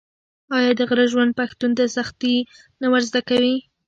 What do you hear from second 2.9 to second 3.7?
ور زده کوي؟